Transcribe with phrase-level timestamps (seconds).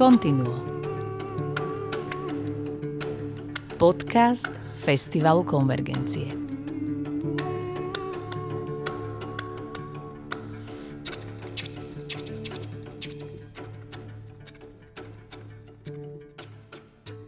[0.00, 0.56] Continuo.
[3.76, 4.48] Podcast
[4.80, 6.24] Festivalu Konvergencie.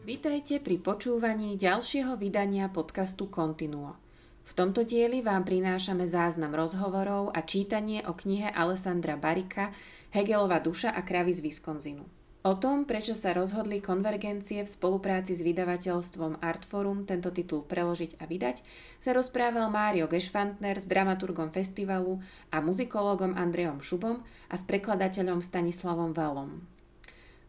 [0.09, 4.01] Vítajte pri počúvaní ďalšieho vydania podcastu Continuo.
[4.49, 9.77] V tomto dieli vám prinášame záznam rozhovorov a čítanie o knihe Alessandra Barika
[10.09, 12.22] Hegelova duša a kravy z Wisconsinu.
[12.43, 18.27] O tom, prečo sa rozhodli konvergencie v spolupráci s vydavateľstvom Artforum tento titul preložiť a
[18.27, 18.67] vydať,
[18.99, 22.19] sa rozprával Mário Gešfantner s dramaturgom festivalu
[22.51, 26.67] a muzikológom Andreom Šubom a s prekladateľom Stanislavom Valom.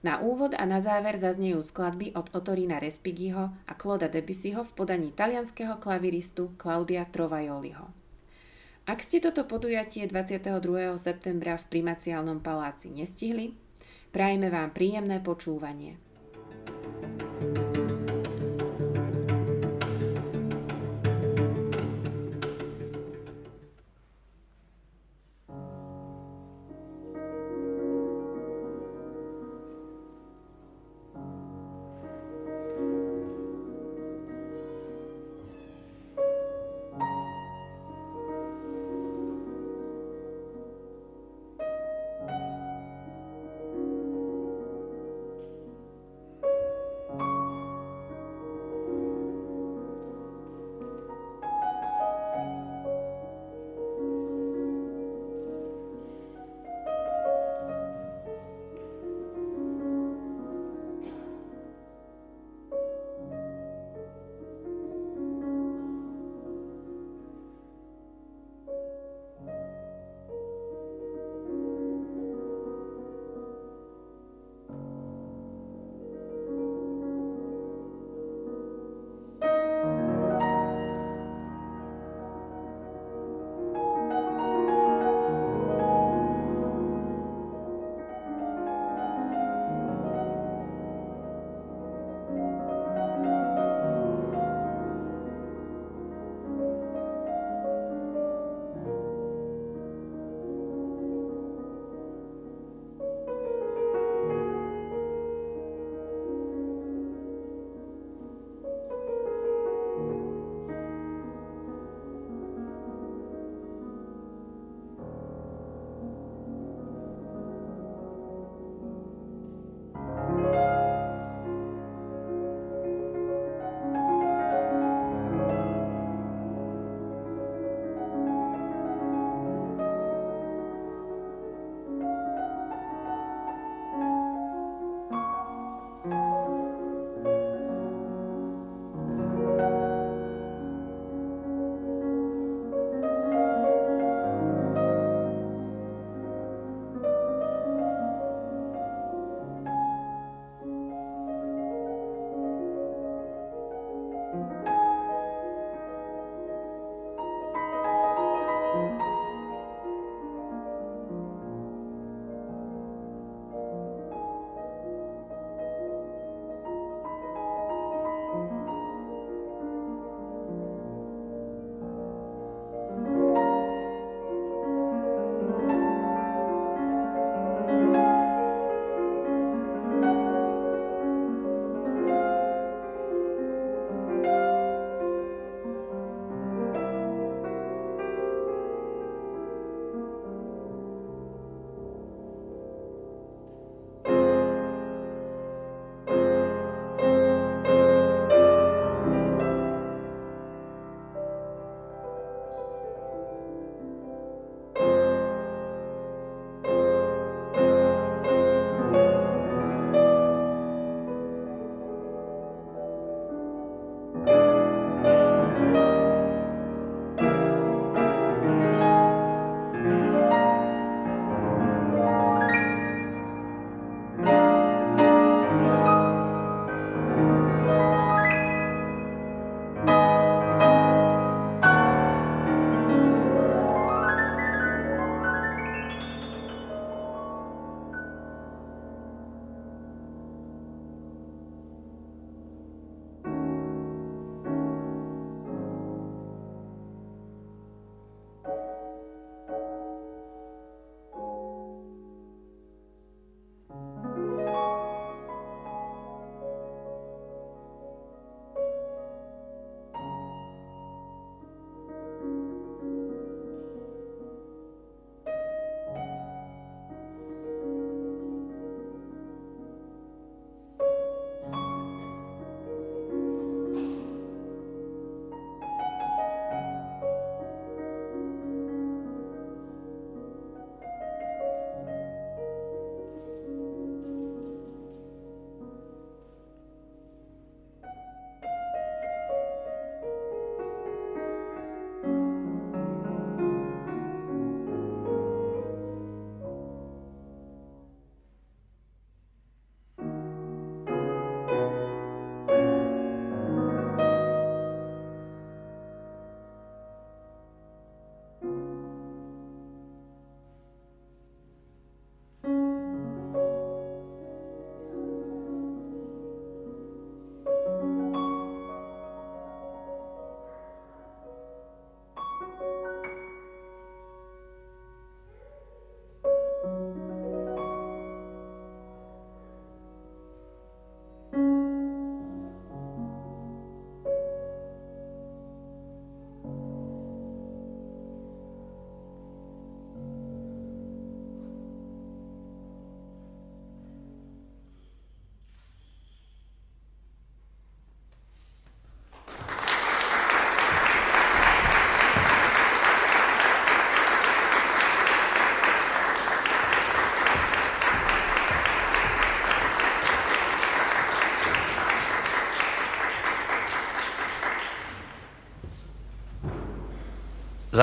[0.05, 5.09] Na úvod a na záver zaznejú skladby od Otorina Respigiho a Clauda Debussyho v podaní
[5.09, 7.89] talianského klaviristu Claudia Trovajoliho.
[8.85, 10.53] Ak ste toto podujatie 22.
[11.01, 13.62] septembra v Primaciálnom paláci nestihli,
[14.13, 15.97] prajme vám príjemné počúvanie.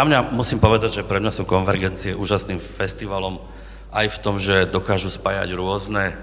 [0.01, 3.37] Za mňa musím povedať, že pre mňa sú konvergencie úžasným festivalom
[3.93, 6.17] aj v tom, že dokážu spájať rôzne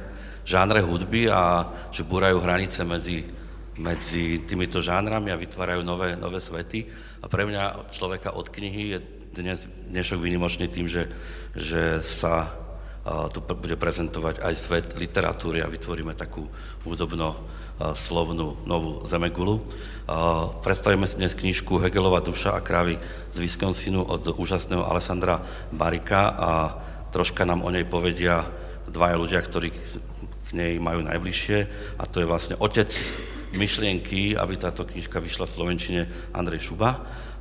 [0.50, 3.30] žánre hudby a že búrajú hranice medzi,
[3.78, 6.90] medzi týmito žánrami a vytvárajú nové, nové svety.
[7.22, 9.00] A pre mňa človeka od knihy je
[9.46, 11.14] dnes dnešok výnimočný tým, že,
[11.54, 12.50] že sa
[13.32, 16.44] tu bude prezentovať aj svet literatúry a vytvoríme takú
[16.84, 17.40] hudobno
[17.78, 19.64] slovnú novú zemegulu.
[20.66, 23.00] Predstavíme si dnes knižku Hegelova duša a krávy
[23.32, 25.40] z Wisconsinu od úžasného Alessandra
[25.72, 26.52] Barika a
[27.14, 28.44] troška nám o nej povedia
[28.90, 31.58] dvaja ľudia, ktorí k nej majú najbližšie
[32.02, 32.92] a to je vlastne otec
[33.56, 36.02] myšlienky, aby táto knižka vyšla v Slovenčine
[36.36, 36.92] Andrej Šuba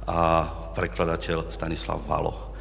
[0.06, 0.46] a
[0.76, 2.54] prekladateľ Stanislav Valo.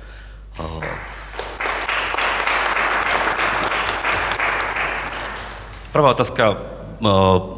[5.95, 6.59] Prvá otázka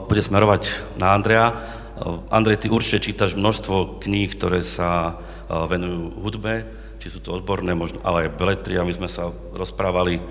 [0.05, 1.57] bude smerovať na Andrea.
[2.29, 5.17] Andrej, ty určite čítaš množstvo kníh, ktoré sa
[5.49, 6.61] venujú hudbe,
[7.01, 8.85] či sú to odborné, možno, ale aj beletria.
[8.85, 10.21] My sme sa rozprávali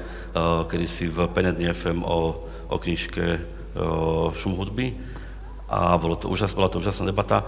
[0.71, 3.43] kedysi v Penedni FM o, o knižke
[4.39, 4.95] Šum hudby
[5.67, 7.43] a bolo to úžas, bola to úžasná debata.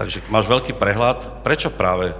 [0.00, 1.44] Takže máš veľký prehľad.
[1.44, 2.16] Prečo práve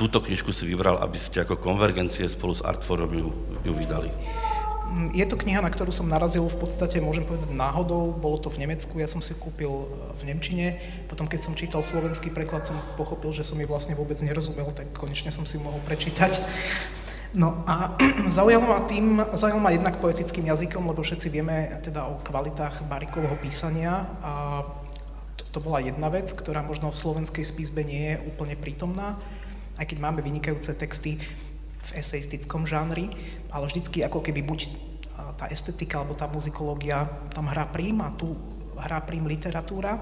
[0.00, 3.28] túto knižku si vybral, aby ste ako konvergencie spolu s Artforum ju,
[3.68, 4.08] ju vydali?
[5.12, 8.16] Je to kniha, na ktorú som narazil v podstate, môžem povedať, náhodou.
[8.16, 9.86] Bolo to v Nemecku, ja som si kúpil e,
[10.16, 10.80] v Nemčine.
[11.12, 14.88] Potom, keď som čítal slovenský preklad, som pochopil, že som jej vlastne vôbec nerozumel, tak
[14.96, 16.40] konečne som si ju mohol prečítať.
[17.36, 17.92] No a
[18.40, 23.36] zaujal ma tým, zaujal ma jednak poetickým jazykom, lebo všetci vieme teda o kvalitách Barikovho
[23.36, 24.64] písania a
[25.36, 29.20] to, to bola jedna vec, ktorá možno v slovenskej spísbe nie je úplne prítomná,
[29.76, 31.20] aj keď máme vynikajúce texty
[31.92, 33.08] v eseistickom žánri,
[33.48, 34.88] ale vždycky ako keby buď
[35.38, 38.34] tá estetika alebo tá muzikológia tam hrá prím a tu
[38.74, 39.98] hrá prím literatúra.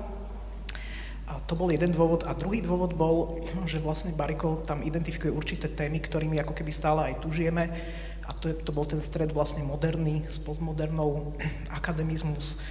[1.27, 2.23] A to bol jeden dôvod.
[2.25, 7.01] A druhý dôvod bol, že vlastne Bariko tam identifikuje určité témy, ktorými ako keby stále
[7.13, 7.67] aj tu žijeme.
[8.27, 11.35] A to, je, to bol ten stred vlastne moderný s postmodernou
[11.79, 12.63] akademizmus.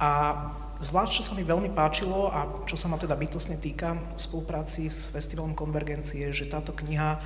[0.00, 0.32] A
[0.80, 4.88] zvlášť, čo sa mi veľmi páčilo a čo sa ma teda bytosne týka v spolupráci
[4.88, 7.20] s Festivalom Konvergencie, že táto kniha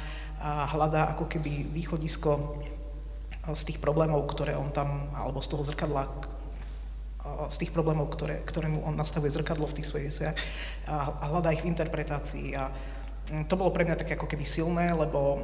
[0.44, 2.60] a hľadá ako keby východisko
[3.48, 6.04] z tých problémov, ktoré on tam, alebo z toho zrkadla,
[7.48, 10.36] z tých problémov, ktoré, ktorému on nastavuje zrkadlo v tých svojich esejach
[10.84, 12.52] a hľadá ich v interpretácii.
[12.60, 15.40] A mm, to bolo pre mňa také ako keby silné, lebo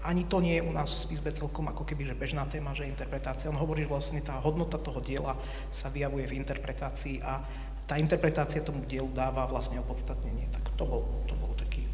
[0.00, 2.88] ani to nie je u nás v izbe celkom ako keby že bežná téma, že
[2.88, 3.52] interpretácia.
[3.52, 5.36] On hovorí, že vlastne tá hodnota toho diela
[5.68, 7.44] sa vyjavuje v interpretácii a
[7.84, 10.48] tá interpretácia tomu dielu dáva vlastne opodstatnenie.
[10.48, 11.84] Tak to bol, to bol taký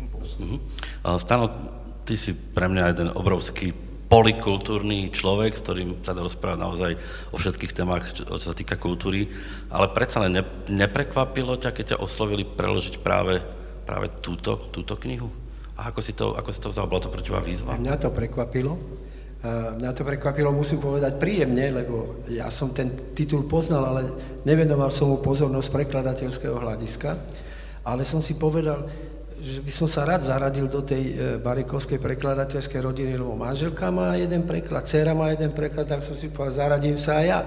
[0.00, 0.40] impuls.
[0.40, 0.60] Mm-hmm.
[1.20, 1.52] Stano,
[2.10, 3.70] ty si pre mňa jeden obrovský
[4.10, 6.92] polikultúrny človek, s ktorým sa dá rozprávať naozaj
[7.30, 9.30] o všetkých témach, čo, čo sa týka kultúry,
[9.70, 13.38] ale predsa len ne, neprekvapilo ťa, keď ťa oslovili preložiť práve,
[13.86, 15.30] práve túto, túto knihu?
[15.78, 16.90] A ako si, to, ako si to vzal?
[16.90, 17.78] Bola to pre teba výzva?
[17.78, 18.74] Mňa to prekvapilo.
[19.78, 24.02] Mňa to prekvapilo, musím povedať, príjemne, lebo ja som ten titul poznal, ale
[24.44, 27.14] nevenoval som mu pozornosť prekladateľského hľadiska.
[27.86, 28.84] Ale som si povedal,
[29.40, 34.12] že by som sa rád zaradil do tej e, barikovskej prekladateľskej rodiny, lebo manželka má
[34.20, 37.40] jeden preklad, dcera má jeden preklad, tak som si povedal, zaradím sa aj ja.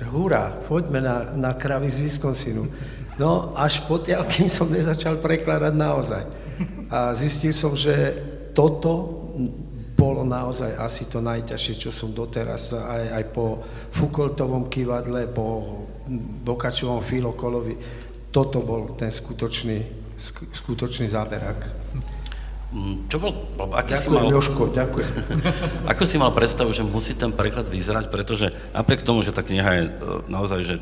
[0.00, 2.64] Že hurá, poďme na, na kravy z Wisconsinu.
[3.20, 6.24] No, až potiaľ, kým som nezačal prekladať naozaj.
[6.88, 7.92] A zistil som, že
[8.56, 9.22] toto
[9.94, 13.62] bolo naozaj asi to najťažšie, čo som doteraz, aj, aj po
[13.94, 15.80] Foucaultovom kývadle, po
[16.44, 17.78] Bokačovom filokolovi,
[18.34, 20.03] toto bol ten skutočný
[20.54, 21.60] skutočný záberák.
[22.74, 23.30] Mm, čo bol,
[23.78, 25.10] aký ďakujem, si mal, Jožko, ďakujem.
[25.94, 29.70] ako si mal predstavu, že musí ten preklad vyzerať, pretože napriek tomu, že tá kniha
[29.78, 29.90] je e,
[30.26, 30.76] naozaj že,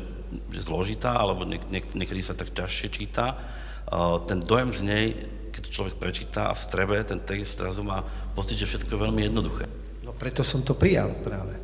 [0.49, 5.05] že zložitá, alebo niek- niek- niekedy sa tak ťažšie číta, uh, ten dojem z nej,
[5.53, 8.01] keď to človek prečíta a vstrebe ten text, zrazu má
[8.33, 9.69] pocit, že všetko je veľmi jednoduché.
[10.01, 11.61] No preto som to prijal práve.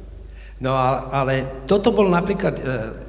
[0.59, 2.63] No ale toto bol napríklad e,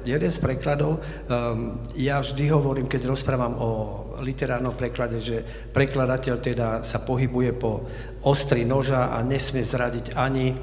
[0.07, 1.03] jeden z prekladov.
[1.27, 3.69] Ehm, ja vždy hovorím, keď rozprávam o
[4.21, 5.41] literárnom preklade, že
[5.73, 7.85] prekladateľ teda sa pohybuje po
[8.25, 10.55] ostri noža a nesmie zradiť ani e,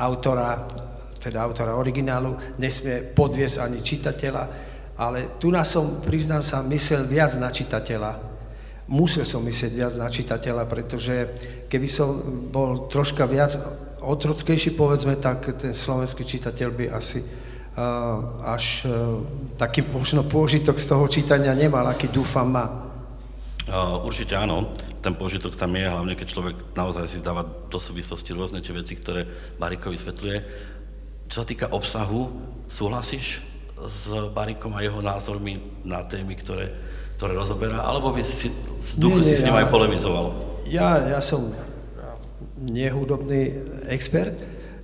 [0.00, 0.64] autora,
[1.20, 4.44] teda autora originálu, nesmie podviesť ani čitateľa,
[4.96, 8.12] ale tu nás som, priznám sa, myslel viac na čitateľa,
[8.88, 11.14] musel som myslieť viac na čitateľa, pretože
[11.68, 12.08] keby som
[12.48, 13.52] bol troška viac
[14.00, 17.20] otrockejší, povedzme, tak ten slovenský čitateľ by asi
[18.40, 19.20] až uh,
[19.60, 22.64] taký možno pôžitok z toho čítania nemal, aký dúfam má.
[23.68, 24.72] Uh, určite áno,
[25.04, 28.96] ten pôžitok tam je, hlavne keď človek naozaj si dáva do súvislosti rôzne tie veci,
[28.96, 29.28] ktoré
[29.60, 30.38] Barikovi vysvetľuje.
[31.28, 32.32] Čo sa týka obsahu,
[32.72, 33.44] súhlasíš
[33.76, 36.72] s Barikom a jeho názormi na témy, ktoré,
[37.20, 38.48] ktoré rozoberá, alebo by si
[38.80, 40.26] z duchu nie, nie, si s ním ja, aj polemizoval?
[40.64, 41.52] Ja, ja som
[42.56, 43.52] nehudobný
[43.92, 44.32] expert.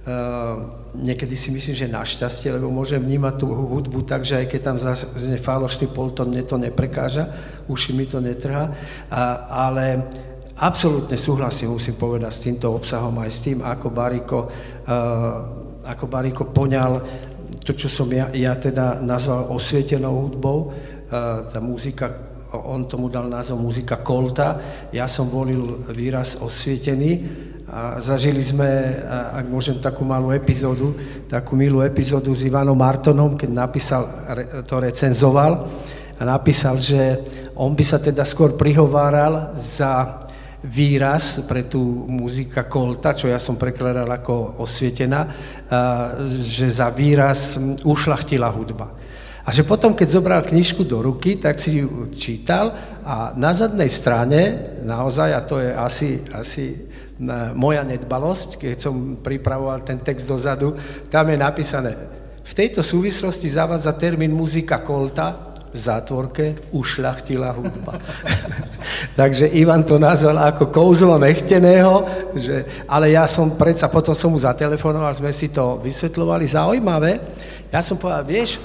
[0.02, 4.60] Uh, niekedy si myslím, že našťastie, lebo môžem vnímať tú hudbu tak, že aj keď
[4.60, 7.32] tam zaznie falošný polton, mne to neprekáža,
[7.64, 8.68] uši mi to netrhá,
[9.08, 9.22] a,
[9.68, 10.04] ale
[10.60, 15.36] absolútne súhlasím, musím povedať, s týmto obsahom, aj s tým, ako Bariko, uh,
[15.88, 16.92] ako Bariko poňal
[17.64, 23.32] to, čo som ja, ja teda nazval osvietenou hudbou, uh, tá muzika on tomu dal
[23.32, 24.60] názov muzika kolta,
[24.92, 27.12] ja som volil výraz osvietený,
[27.72, 28.68] a zažili sme,
[29.08, 30.92] ak môžem, takú malú epizódu,
[31.24, 34.04] takú milú epizódu s Ivanom Martonom, keď napísal,
[34.68, 35.72] to recenzoval
[36.20, 37.16] a napísal, že
[37.56, 40.20] on by sa teda skôr prihováral za
[40.60, 41.80] výraz pre tú
[42.12, 45.32] muzika kolta, čo ja som prekladal ako osvietená,
[46.28, 47.56] že za výraz
[47.88, 49.00] ušlachtila hudba.
[49.42, 53.88] A že potom, keď zobral knižku do ruky, tak si ju čítal a na zadnej
[53.88, 56.91] strane, naozaj, a to je asi, asi
[57.54, 60.74] moja nedbalosť, keď som pripravoval ten text dozadu,
[61.06, 61.92] tam je napísané,
[62.42, 67.96] v tejto súvislosti zavádza termín muzika kolta, v zátvorke ušľachtila hudba.
[69.20, 72.04] Takže Ivan to nazval ako kouzlo nechteného,
[72.36, 77.12] že, ale ja som predsa, potom som mu zatelefonoval, sme si to vysvetľovali, zaujímavé.
[77.72, 78.60] Ja som povedal, vieš,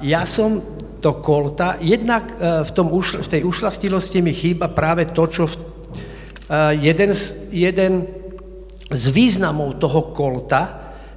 [0.00, 0.64] ja som
[1.04, 5.63] to kolta, jednak e, v, tom, v tej ušlachtilosti mi chýba práve to, čo v
[6.76, 7.22] jeden z,
[7.52, 7.92] jeden
[8.92, 10.62] z významov toho kolta,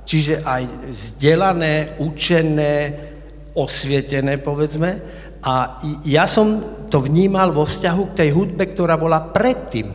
[0.07, 2.75] čiže aj vzdelané, učené,
[3.51, 4.89] osvietené, povedzme.
[5.43, 9.91] A ja som to vnímal vo vzťahu k tej hudbe, ktorá bola predtým,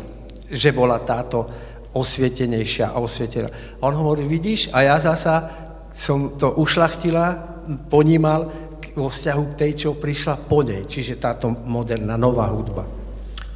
[0.52, 1.48] že bola táto
[1.96, 3.80] osvietenejšia a osvietená.
[3.80, 5.48] On hovorí, vidíš, a ja zasa
[5.92, 7.56] som to ušlachtila,
[7.88, 8.48] ponímal
[8.92, 12.84] vo vzťahu k tej, čo prišla po nej, čiže táto moderná, nová hudba.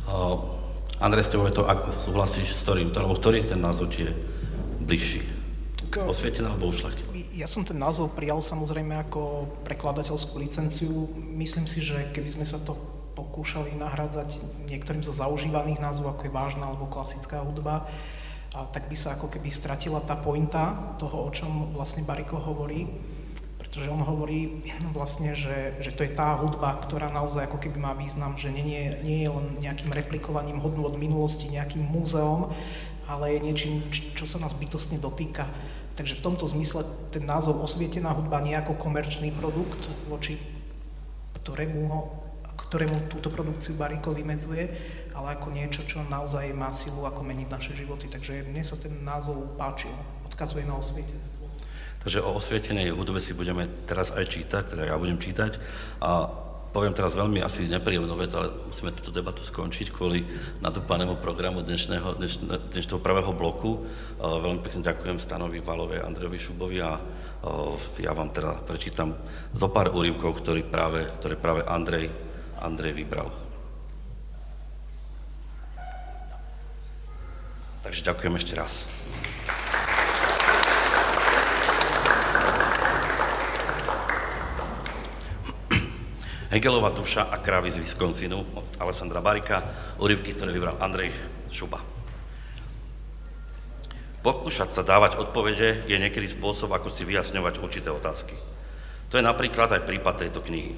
[0.09, 0.56] Uh
[1.07, 4.13] Andrej, s tebou je to, ako súhlasíš s ktorým, alebo ktorý ten názov ti je
[4.83, 5.23] bližší?
[5.95, 7.15] Osvietená alebo ušlachtilá?
[7.31, 11.07] Ja som ten názov prijal samozrejme ako prekladateľskú licenciu.
[11.15, 12.75] Myslím si, že keby sme sa to
[13.15, 14.35] pokúšali nahrádzať
[14.67, 17.87] niektorým zo zaužívaných názvov, ako je vážna alebo klasická hudba,
[18.51, 22.83] a tak by sa ako keby stratila tá pointa toho, o čom vlastne Bariko hovorí
[23.77, 24.65] pretože on hovorí
[24.97, 28.65] vlastne, že, že to je tá hudba, ktorá naozaj ako keby má význam, že nie,
[28.65, 32.49] nie, nie je len nejakým replikovaním hodnú od minulosti, nejakým múzeom,
[33.05, 35.45] ale je niečím, čo sa nás bytostne dotýka.
[35.93, 40.41] Takže v tomto zmysle ten názov osvietená hudba nie ako komerčný produkt, voči
[41.45, 42.01] ktorému, ho,
[42.57, 44.73] ktorému túto produkciu Bariko vymedzuje,
[45.13, 48.09] ale ako niečo, čo naozaj má silu, ako meniť naše životy.
[48.09, 49.93] Takže mne sa ten názov páčil,
[50.25, 51.46] odkazuje na osvietenstvo.
[52.07, 55.59] Takže o osvietenej hudbe si budeme teraz aj čítať, teda ja budem čítať
[55.99, 56.31] a
[56.71, 60.23] poviem teraz veľmi asi nepríjemnú vec, ale musíme túto debatu skončiť kvôli
[60.63, 63.83] nadúpanému programu dnešného, dnešného, dnešného prvého bloku.
[64.23, 66.95] Veľmi pekne ďakujem Stanovi Valovej, Andrejovi Šubovi a
[67.99, 69.11] ja vám teda prečítam
[69.51, 72.15] zo pár úrivkov, ktoré práve, ktoré práve Andrej,
[72.63, 73.35] Andrej vybral.
[77.83, 78.87] Takže ďakujem ešte raz.
[86.57, 89.61] Hegelová duša a krávy z Wisconsinu od Alessandra Barika,
[90.01, 91.13] úryvky, ktoré vybral Andrej
[91.53, 91.85] Šuba.
[94.25, 98.41] Pokúšať sa dávať odpovede je niekedy spôsob, ako si vyjasňovať určité otázky.
[99.13, 100.73] To je napríklad aj prípad tejto knihy.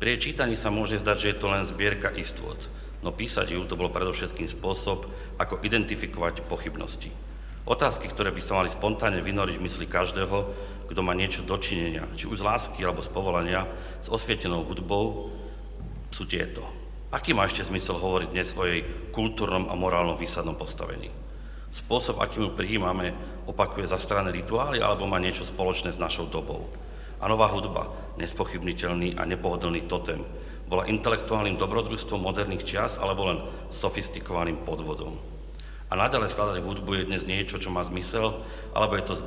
[0.00, 2.56] Pri jej čítaní sa môže zdať, že je to len zbierka istôt,
[3.04, 5.04] no písať ju to bol predovšetkým spôsob,
[5.36, 7.12] ako identifikovať pochybnosti.
[7.68, 10.48] Otázky, ktoré by sa mali spontánne vynoriť v mysli každého,
[10.90, 13.62] kto má niečo dočinenia, či už z lásky alebo z povolania,
[14.02, 15.30] s osvietenou hudbou,
[16.10, 16.66] sú tieto.
[17.14, 18.82] Aký má ešte zmysel hovoriť dnes o jej
[19.14, 21.06] kultúrnom a morálnom výsadnom postavení?
[21.70, 23.14] Spôsob, akým ju prijímame,
[23.46, 26.66] opakuje zastrané rituály alebo má niečo spoločné s našou dobou.
[27.22, 27.86] A nová hudba,
[28.18, 30.26] nespochybniteľný a nepohodlný totem,
[30.66, 33.38] bola intelektuálnym dobrodružstvom moderných čias alebo len
[33.70, 35.18] sofistikovaným podvodom.
[35.90, 38.46] A naďalej skladať hudbu je dnes niečo, čo má zmysel,
[38.78, 39.18] alebo je to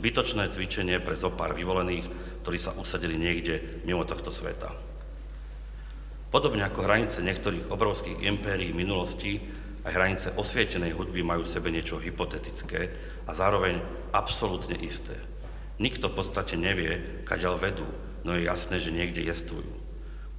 [0.00, 2.08] zbytočné cvičenie pre zo pár vyvolených,
[2.40, 4.72] ktorí sa usadili niekde mimo tohto sveta.
[6.32, 9.44] Podobne ako hranice niektorých obrovských impérií minulosti,
[9.84, 12.90] aj hranice osvietenej hudby majú v sebe niečo hypotetické
[13.28, 13.78] a zároveň
[14.16, 15.14] absolútne isté.
[15.76, 17.86] Nikto v podstate nevie, kaďal vedú,
[18.24, 19.85] no je jasné, že niekde jestujú.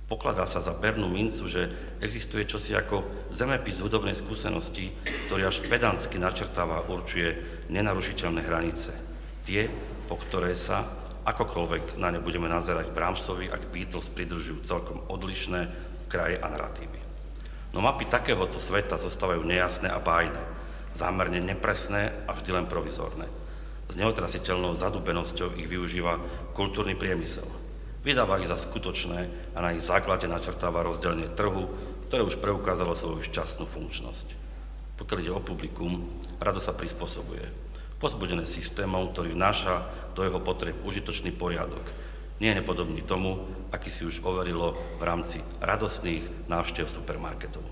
[0.08, 1.68] Pokladá sa za pernú mincu, že
[2.00, 4.88] existuje čosi ako zemepis hudobnej skúsenosti,
[5.28, 7.36] ktorý až pedantsky načrtáva, určuje
[7.68, 8.96] nenarušiteľné hranice.
[9.44, 9.68] Tie,
[10.08, 10.88] po ktoré sa,
[11.28, 15.68] akokoľvek na ne budeme nazerať Brahmsovi, ak Beatles pridržujú celkom odlišné,
[16.08, 17.04] kraje a narratívy.
[17.76, 20.40] No mapy takéhoto sveta zostávajú nejasné a bájne,
[20.96, 23.28] zámerne nepresné a vždy len provizorné.
[23.92, 26.16] S neotrasiteľnou zadubenosťou ich využíva
[26.56, 27.67] kultúrny priemysel.
[28.08, 31.68] Vydáva ich za skutočné a na ich základe načrtáva rozdelenie trhu,
[32.08, 34.32] ktoré už preukázalo svoju šťastnú funkčnosť.
[34.96, 36.08] Pokiaľ ide o publikum,
[36.40, 37.44] rado sa prispôsobuje.
[38.00, 39.84] Pozbudené systémom, ktorý vnáša
[40.16, 41.84] do jeho potreb užitočný poriadok.
[42.40, 43.44] Nie je nepodobný tomu,
[43.76, 47.66] aký si už overilo v rámci radostných návštev supermarketov.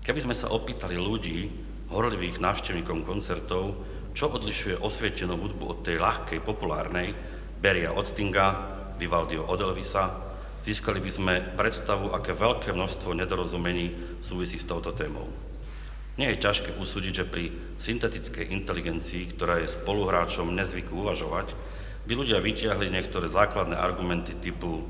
[0.00, 1.52] Keby sme sa opýtali ľudí,
[1.92, 3.76] horlivých návštevníkom koncertov,
[4.16, 7.12] čo odlišuje osvietenú hudbu od tej ľahkej, populárnej,
[7.60, 10.12] Beria od Stinga, Vivaldiho od Elvisa,
[10.60, 15.24] získali by sme predstavu, aké veľké množstvo nedorozumení súvisí s touto témou.
[16.20, 17.48] Nie je ťažké usúdiť, že pri
[17.80, 21.56] syntetickej inteligencii, ktorá je spoluhráčom nezvyku uvažovať,
[22.04, 24.84] by ľudia vytiahli niektoré základné argumenty typu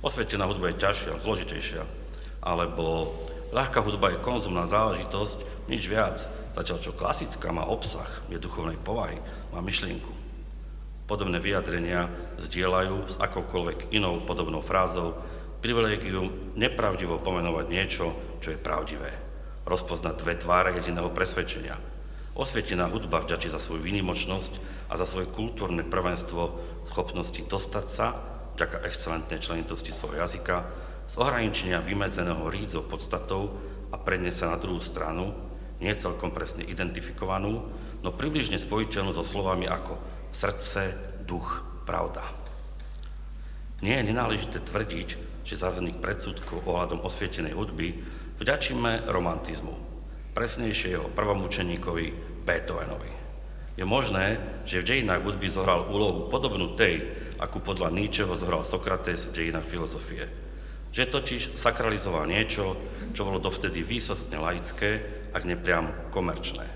[0.00, 1.82] osvietená hudba je ťažšia, zložitejšia,
[2.40, 3.12] alebo
[3.52, 6.24] ľahká hudba je konzumná záležitosť, nič viac,
[6.56, 9.20] zatiaľ čo klasická má obsah, je duchovnej povahy,
[9.54, 10.21] má myšlienku.
[11.06, 12.06] Podobné vyjadrenia
[12.38, 15.18] zdieľajú s akoukoľvek inou podobnou frázou
[15.62, 18.06] privilegium nepravdivo pomenovať niečo,
[18.42, 19.10] čo je pravdivé.
[19.62, 21.78] Rozpoznať dve tváre jediného presvedčenia.
[22.32, 24.52] Osvietená hudba vďačí za svoju výnimočnosť
[24.90, 26.42] a za svoje kultúrne prvenstvo
[26.88, 28.16] schopnosti dostať sa,
[28.58, 30.64] vďaka excelentnej členitosti svojho jazyka,
[31.06, 33.58] z ohraničenia vymedzeného rídzo podstatou
[33.92, 35.34] a preniesť sa na druhú stranu,
[35.82, 37.68] nie celkom presne identifikovanú,
[38.00, 39.98] no približne spojiteľnú so slovami ako
[40.32, 40.96] srdce,
[41.28, 42.24] duch, pravda.
[43.84, 45.08] Nie je nenáležité tvrdiť,
[45.44, 47.98] že za vznik predsudkov ohľadom osvietenej hudby
[48.40, 49.74] vďačíme romantizmu,
[50.32, 52.06] presnejšie jeho prvom učeníkovi
[52.46, 53.12] Beethovenovi.
[53.76, 57.02] Je možné, že v dejinách hudby zohral úlohu podobnú tej,
[57.40, 60.30] akú podľa Nietzscheho zohral Sokrates v dejinách filozofie.
[60.92, 62.76] Že totiž sakralizoval niečo,
[63.16, 65.00] čo bolo dovtedy výsostne laické,
[65.32, 66.68] ak nepriam komerčné.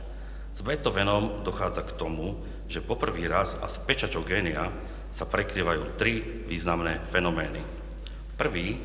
[0.56, 4.70] S Beethovenom dochádza k tomu, že poprvý raz a s pečaťou génia
[5.10, 7.62] sa prekrývajú tri významné fenomény.
[8.36, 8.76] Prvý,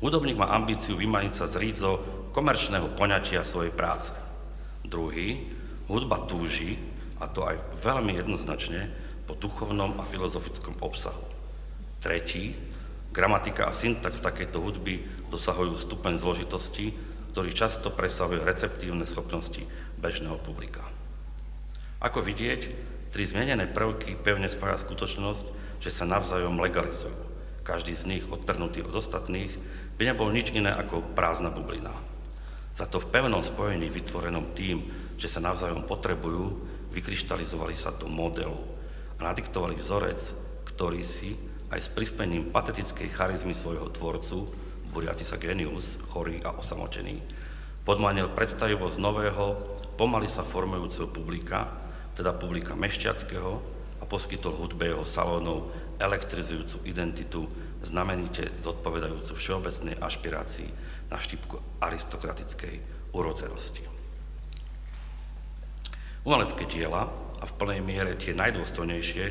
[0.00, 1.92] hudobník má ambíciu vymaniť sa z rídzo
[2.34, 4.10] komerčného poňatia svojej práce.
[4.82, 5.46] Druhý,
[5.86, 6.74] hudba túži,
[7.22, 8.90] a to aj veľmi jednoznačne,
[9.24, 11.24] po duchovnom a filozofickom obsahu.
[12.02, 12.52] Tretí,
[13.14, 15.00] gramatika a syntax takejto hudby
[15.32, 16.92] dosahujú stupeň zložitosti,
[17.32, 19.64] ktorý často presahuje receptívne schopnosti
[19.96, 20.84] bežného publika.
[22.04, 25.46] Ako vidieť, tri zmienené prvky pevne spája skutočnosť,
[25.78, 27.14] že sa navzájom legalizujú.
[27.62, 29.54] Každý z nich, odtrhnutý od ostatných,
[29.94, 31.94] by nebol nič iné ako prázdna bublina.
[32.74, 34.82] Za to v pevnom spojení vytvorenom tým,
[35.14, 36.58] že sa navzájom potrebujú,
[36.90, 38.58] vykryštalizovali sa do modelu
[39.22, 40.18] a nadiktovali vzorec,
[40.74, 41.38] ktorý si
[41.70, 44.50] aj s prispením patetickej charizmy svojho tvorcu,
[44.90, 47.22] buriaci sa genius, chorý a osamotený,
[47.86, 49.54] podmanil predstavivosť nového,
[49.94, 51.83] pomaly sa formujúceho publika,
[52.14, 53.52] teda publika mešťackého
[54.00, 57.46] a poskytol hudbe jeho salónov elektrizujúcu identitu,
[57.84, 60.70] znamenite zodpovedajúcu všeobecnej ašpirácii
[61.12, 62.74] na štipku aristokratickej
[63.12, 63.84] urodzenosti.
[66.24, 69.24] Umelecké diela, a v plnej miere tie najdôstojnejšie,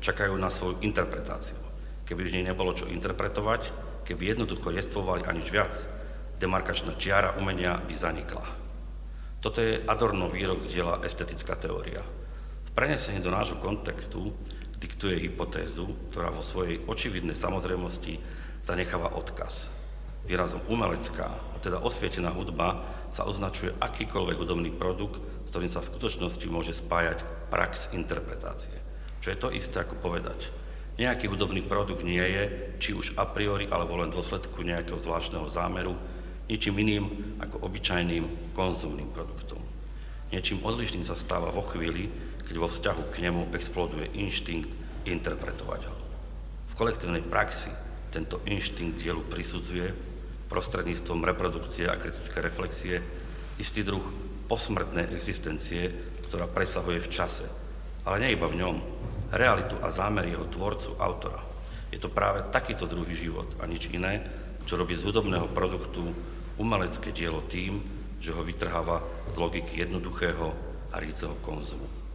[0.00, 1.60] čakajú na svoju interpretáciu.
[2.08, 3.68] Keby v nej nebolo čo interpretovať,
[4.08, 5.76] keby jednoducho jestvovali anič viac,
[6.40, 8.46] demarkačná čiara umenia by zanikla.
[9.44, 12.00] Toto je Adorno výrok z diela estetická teória.
[12.78, 14.30] V prenesení do nášho kontextu
[14.78, 18.22] diktuje hypotézu, ktorá vo svojej očividnej samozrejmosti
[18.62, 19.74] zanecháva odkaz.
[20.30, 25.90] Výrazom umelecká, a teda osvietená hudba, sa označuje akýkoľvek hudobný produkt, s ktorým sa v
[25.90, 28.78] skutočnosti môže spájať prax interpretácie.
[29.26, 30.38] Čo je to isté ako povedať,
[31.02, 32.42] Nejaký hudobný produkt nie je,
[32.78, 35.98] či už a priori, alebo len dôsledku nejakého zvláštneho zámeru,
[36.46, 39.58] ničím iným ako obyčajným konzumným produktom.
[40.30, 44.72] Niečím odlišným sa stáva vo chvíli, keď vo vzťahu k nemu exploduje inštinkt
[45.04, 45.94] interpretovať ho.
[46.72, 47.68] V kolektívnej praxi
[48.08, 49.92] tento inštinkt dielu prisudzuje
[50.48, 53.04] prostredníctvom reprodukcie a kritické reflexie
[53.60, 54.02] istý druh
[54.48, 55.92] posmrtnej existencie,
[56.24, 57.44] ktorá presahuje v čase,
[58.08, 58.76] ale nie iba v ňom,
[59.28, 61.44] realitu a zámer jeho tvorcu, autora.
[61.92, 64.24] Je to práve takýto druhý život a nič iné,
[64.64, 66.04] čo robí z hudobného produktu
[66.56, 67.80] umelecké dielo tým,
[68.24, 70.48] že ho vytrháva z logiky jednoduchého
[70.92, 72.07] a ríceho konzumu.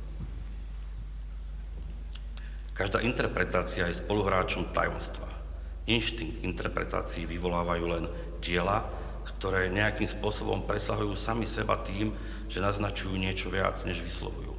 [2.74, 5.30] Každá interpretácia je spoluhráčom tajomstva.
[5.86, 8.10] Inštinkt interpretácií vyvolávajú len
[8.42, 8.82] diela,
[9.24, 12.10] ktoré nejakým spôsobom presahujú sami seba tým,
[12.50, 14.58] že naznačujú niečo viac, než vyslovujú.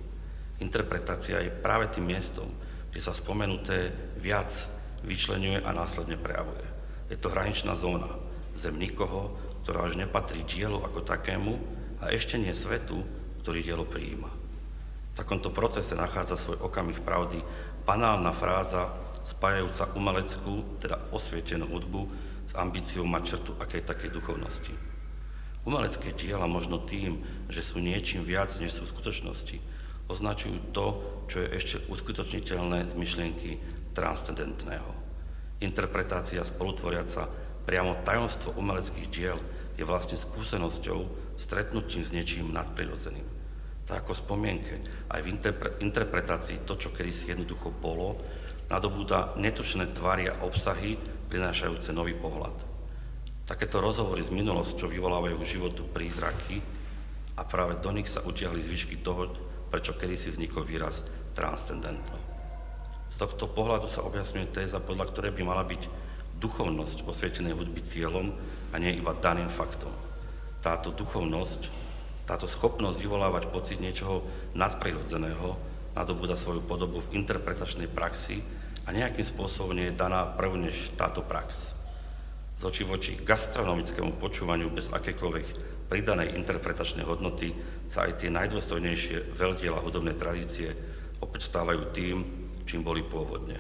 [0.63, 2.47] Interpretácia je práve tým miestom,
[2.95, 4.55] kde sa spomenuté viac
[5.03, 6.63] vyčlenuje a následne prejavuje.
[7.11, 8.09] Je to hraničná zóna,
[8.55, 9.35] zem nikoho,
[9.67, 11.59] ktorá až nepatrí dielu ako takému
[11.99, 13.03] a ešte nie svetu,
[13.43, 14.31] ktorý dielo prijíma.
[15.15, 17.39] V takomto procese nachádza svoj okamih pravdy
[17.85, 18.89] banálna fráza
[19.25, 22.09] spájajúca umeleckú, teda osvietenú hudbu
[22.45, 24.73] s ambíciou mať črtu akej takej duchovnosti.
[25.65, 29.57] Umelecké diela možno tým, že sú niečím viac, než sú v skutočnosti,
[30.13, 30.87] označujú to,
[31.25, 33.51] čo je ešte uskutočniteľné z myšlienky
[33.97, 34.93] transcendentného.
[35.65, 37.25] Interpretácia spolutvoriaca
[37.65, 39.41] priamo tajomstvo umeleckých diel
[39.81, 43.34] je vlastne skúsenosťou, stretnutím s niečím nadprirodzeným.
[43.85, 44.81] Tak ako spomienke,
[45.13, 48.17] aj v interpre- interpretácii to, čo kedysi jednoducho bolo,
[48.73, 50.97] nadobúda netušené tvary a obsahy,
[51.29, 52.57] prinášajúce nový pohľad.
[53.45, 56.65] Takéto rozhovory s minulosťou vyvolávajú životu prízraky
[57.37, 59.29] a práve do nich sa utiahli zvyšky toho,
[59.69, 61.05] prečo kedysi vznikol výraz
[61.37, 62.17] transcendentno.
[63.13, 65.83] Z tohto pohľadu sa objasňuje téza, podľa ktorej by mala byť
[66.41, 68.33] duchovnosť osvietenej hudby cieľom
[68.73, 69.93] a nie iba daným faktom.
[70.65, 71.84] Táto duchovnosť,
[72.25, 74.25] táto schopnosť vyvolávať pocit niečoho
[74.57, 78.43] nadprirodzeného nadobúda svoju podobu v interpretačnej praxi
[78.85, 81.79] a nejakým spôsobom nie je daná prv než táto prax.
[82.55, 85.47] Z oči voči gastronomickému počúvaniu bez akékoľvek
[85.89, 87.55] pridanej interpretačnej hodnoty
[87.87, 90.71] sa aj tie najdôstojnejšie veľdiela hudobnej tradície
[91.23, 92.17] opäť stávajú tým,
[92.65, 93.59] čím boli pôvodne.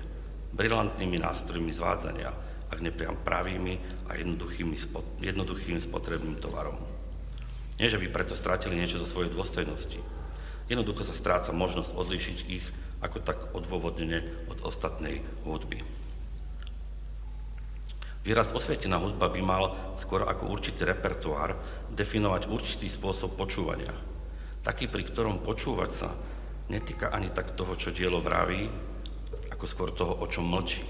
[0.55, 2.31] Brilantnými nástrojmi zvádzania,
[2.71, 3.79] ak nepriam pravými
[4.11, 4.77] a jednoduchými,
[5.23, 6.94] jednoduchým spotrebným tovarom.
[7.79, 9.99] Nie, že by preto strátili niečo zo svojej dôstojnosti,
[10.65, 12.65] Jednoducho sa stráca možnosť odlíšiť ich
[13.05, 15.85] ako tak odôvodnene od ostatnej hudby.
[18.25, 19.65] Výraz osvietená hudba by mal
[20.01, 21.53] skôr ako určitý repertoár
[21.93, 23.93] definovať určitý spôsob počúvania.
[24.65, 26.09] Taký, pri ktorom počúvať sa
[26.73, 28.65] netýka ani tak toho, čo dielo vraví,
[29.53, 30.81] ako skôr toho, o čom mlčí.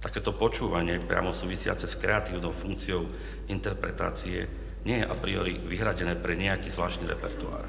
[0.00, 3.04] Takéto počúvanie, priamo súvisiace s kreatívnou funkciou
[3.52, 4.48] interpretácie,
[4.86, 7.66] nie je a priori vyhradené pre nejaký zvláštny repertoár.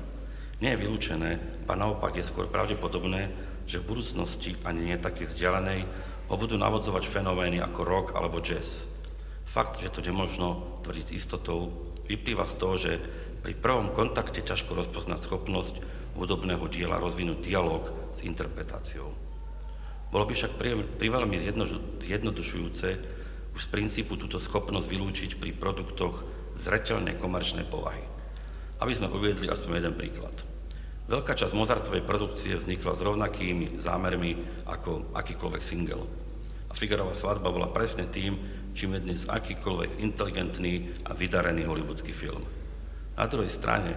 [0.61, 1.31] Nie je vylúčené,
[1.67, 3.33] a naopak je skôr pravdepodobné,
[3.67, 5.83] že v budúcnosti ani nie také vzdialenej
[6.29, 8.87] ho budú navodzovať fenomény ako rock alebo jazz.
[9.43, 12.91] Fakt, že to nemožno tvrdiť istotou, vyplýva z toho, že
[13.43, 15.75] pri prvom kontakte ťažko rozpoznať schopnosť
[16.15, 19.07] hudobného diela rozvinúť dialog s interpretáciou.
[20.07, 20.55] Bolo by však
[20.99, 21.37] priveľmi
[21.99, 22.87] zjednodušujúce
[23.51, 28.01] už z princípu túto schopnosť vylúčiť pri produktoch zreteľne komerčnej povahy.
[28.81, 30.33] Aby sme uviedli aspoň jeden príklad.
[31.07, 36.03] Veľká časť Mozartovej produkcie vznikla s rovnakými zámermi ako akýkoľvek single.
[36.67, 38.35] A Figarová svadba bola presne tým,
[38.75, 42.43] čím je dnes akýkoľvek inteligentný a vydarený hollywoodský film.
[43.15, 43.95] Na druhej strane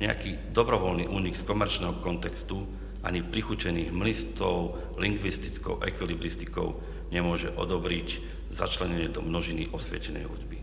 [0.00, 2.64] nejaký dobrovoľný únik z komerčného kontextu
[3.06, 6.74] ani prichutených mlistou lingvistickou ekvilibristikou
[7.14, 8.08] nemôže odobriť
[8.50, 10.58] začlenenie do množiny osvietenej hudby.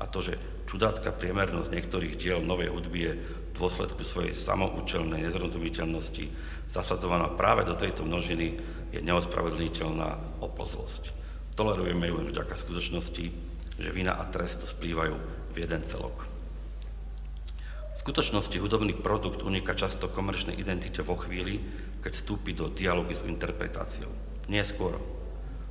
[0.00, 0.36] A to, že
[0.70, 6.30] čudácká priemernosť niektorých diel novej hudby je v dôsledku svojej samoučelnej nezrozumiteľnosti
[6.70, 8.54] zasadzovaná práve do tejto množiny,
[8.94, 11.10] je neospravedlniteľná oplzlosť.
[11.58, 13.24] Tolerujeme ju len vďaka skutočnosti,
[13.82, 15.14] že vina a trest splývajú
[15.50, 16.30] v jeden celok.
[17.98, 21.58] V skutočnosti hudobný produkt uniká často komerčnej identite vo chvíli,
[21.98, 24.08] keď vstúpi do dialogu s interpretáciou.
[24.46, 25.19] Nie skôr.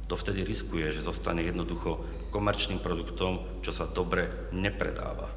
[0.10, 2.02] Dovtedy riskuje, že zostane jednoducho
[2.34, 5.30] komerčným produktom, čo sa dobre nepredáva.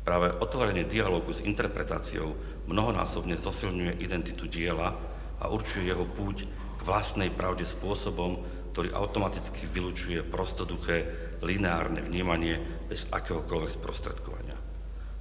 [0.00, 2.32] Práve otvorenie dialogu s interpretáciou
[2.64, 4.96] mnohonásobne zosilňuje identitu diela
[5.36, 8.40] a určuje jeho púť k vlastnej pravde spôsobom,
[8.72, 11.04] ktorý automaticky vylučuje prostoduché,
[11.44, 12.56] lineárne vnímanie
[12.88, 14.56] bez akéhokoľvek sprostredkovania.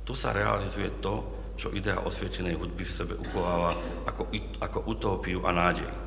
[0.08, 1.28] Tu sa realizuje to,
[1.60, 3.76] čo idea osvietenej hudby v sebe uchováva
[4.08, 4.32] ako,
[4.63, 6.03] ako utópiu a nádej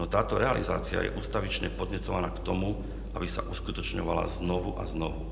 [0.00, 2.80] No táto realizácia je ustavične podnecovaná k tomu,
[3.12, 5.28] aby sa uskutočňovala znovu a znovu.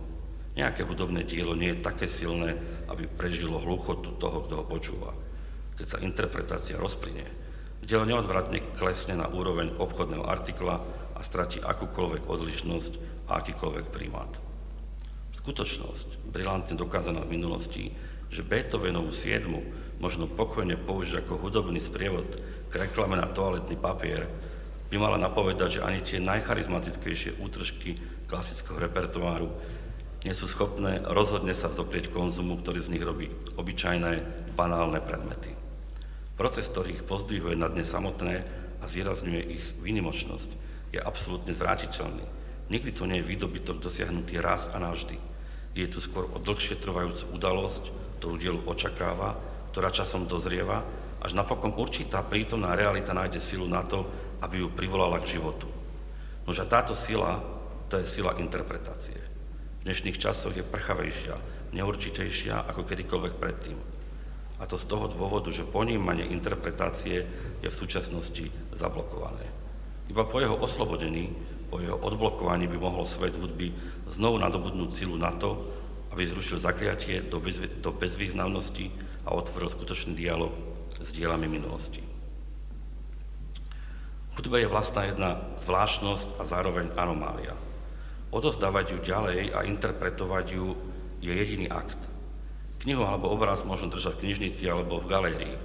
[0.59, 2.59] Nejaké hudobné dielo nie je také silné,
[2.91, 5.11] aby prežilo hluchotu toho, kto ho počúva.
[5.81, 7.25] Keď sa interpretácia rozplynie,
[7.81, 10.83] dielo neodvratne klesne na úroveň obchodného artikla
[11.17, 12.93] a stratí akúkoľvek odlišnosť
[13.33, 14.29] a akýkoľvek primát.
[15.33, 17.97] Skutočnosť, brilantne dokázaná v minulosti,
[18.29, 19.65] že Beethovenovú siedmu
[20.03, 22.29] možno pokojne použiť ako hudobný sprievod
[22.69, 24.29] k reklame na toaletný papier,
[24.91, 27.95] by mala napovedať, že ani tie najcharizmatickejšie útržky
[28.27, 29.49] klasického repertoáru
[30.21, 34.21] nie sú schopné rozhodne sa zoprieť konzumu, ktorý z nich robí obyčajné,
[34.53, 35.57] banálne predmety.
[36.37, 38.45] Proces, ktorý ich pozdvihuje na dne samotné
[38.81, 40.51] a zvýrazňuje ich výnimočnosť,
[40.93, 42.25] je absolútne zvratiteľný.
[42.69, 45.17] Nikdy to nie je výdobytok dosiahnutý raz a navždy.
[45.73, 47.85] Je tu skôr o dlhšie trvajúcu udalosť,
[48.21, 49.39] ktorú dielu očakáva,
[49.73, 50.83] ktorá časom dozrieva,
[51.21, 54.05] až napokon určitá prítomná realita nájde silu na to,
[54.41, 55.69] aby ju privolala k životu.
[56.49, 57.41] Nože táto sila,
[57.93, 59.19] to je sila interpretácie.
[59.81, 61.37] V dnešných časoch je prchavejšia,
[61.73, 63.79] neurčitejšia ako kedykoľvek predtým.
[64.61, 67.25] A to z toho dôvodu, že ponímanie interpretácie
[67.65, 68.45] je v súčasnosti
[68.77, 69.49] zablokované.
[70.13, 71.33] Iba po jeho oslobodení,
[71.73, 73.73] po jeho odblokovaní by mohol svet hudby
[74.11, 75.71] znovu nadobudnúť silu na to,
[76.11, 78.91] aby zrušil zakliatie do, bezvý, do bezvýznamnosti
[79.25, 80.51] a otvoril skutočný dialog
[80.99, 82.10] s dielami minulosti.
[84.41, 87.53] Hudbe je vlastná jedna zvláštnosť a zároveň anomália.
[88.33, 90.81] Odozdávať ju ďalej a interpretovať ju
[91.21, 92.01] je jediný akt.
[92.81, 95.57] Knihu alebo obraz možno držať v knižnici alebo v galérii.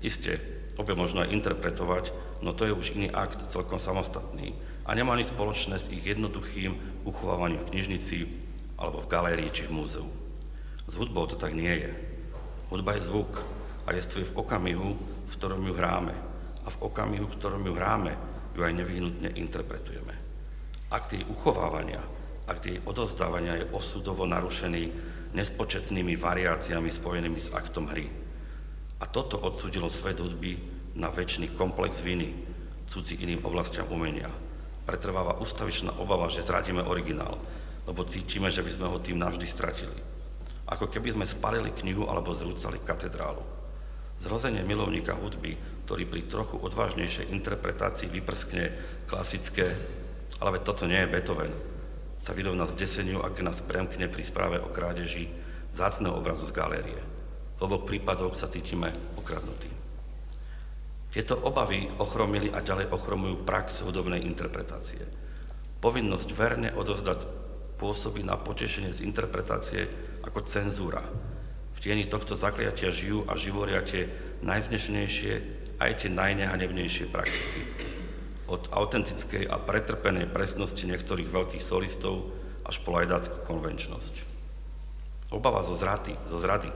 [0.00, 0.40] Isté,
[0.80, 4.56] obe možno aj interpretovať, no to je už iný akt, celkom samostatný
[4.88, 8.24] a nemá nič spoločné s ich jednoduchým uchovávaním v knižnici
[8.80, 10.08] alebo v galérii či v múzeu.
[10.88, 11.92] S hudbou to tak nie je.
[12.72, 13.44] Hudba je zvuk
[13.84, 14.96] a jestvuje v okamihu,
[15.28, 16.33] v ktorom ju hráme.
[16.64, 18.12] A v okamihu, v ktorom ju hráme,
[18.56, 20.14] ju aj nevyhnutne interpretujeme.
[20.88, 22.00] Akt jej uchovávania,
[22.46, 28.06] akt jej odovzdávania je osudovo narušený nespočetnými variáciami spojenými s aktom hry.
[29.02, 30.56] A toto odsudilo svet hudby
[30.94, 32.30] na väčší komplex viny,
[32.86, 34.30] cudzí iným oblastiam umenia.
[34.86, 37.40] Pretrváva ustavičná obava, že zradíme originál,
[37.84, 39.98] lebo cítime, že by sme ho tým navždy stratili.
[40.70, 43.42] Ako keby sme spalili knihu alebo zrúcali katedrálu.
[44.22, 48.72] Zrozenie milovníka hudby, ktorý pri trochu odvážnejšej interpretácii vyprskne
[49.04, 49.76] klasické,
[50.40, 51.52] ale toto nie je Beethoven,
[52.16, 55.28] sa vyrovná s deseniu, ak nás premkne pri správe o krádeži
[55.76, 57.00] zácného obrazu z galérie.
[57.60, 59.68] V oboch prípadoch sa cítime okradnutí.
[61.12, 65.04] Tieto obavy ochromili a ďalej ochromujú prax hudobnej interpretácie.
[65.78, 67.28] Povinnosť verne odovzdať
[67.78, 69.86] pôsobí na potešenie z interpretácie
[70.24, 71.04] ako cenzúra.
[71.76, 74.08] V tieni tohto zakliatia žijú a živoria tie
[74.42, 77.60] najvznešenejšie aj tie najnehanebnejšie praktiky
[78.46, 82.30] od autentickej a pretrpenej presnosti niektorých veľkých solistov
[82.64, 84.14] až po lajdácku konvenčnosť.
[85.32, 86.68] Obava zo zrady, zo zrady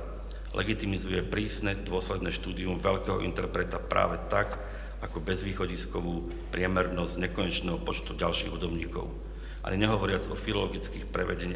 [0.57, 4.57] legitimizuje prísne dôsledné štúdium veľkého interpreta práve tak,
[5.05, 9.07] ako bezvýchodiskovú priemernosť nekonečného počtu ďalších hudobníkov.
[9.63, 11.07] Ani nehovoriac o filologických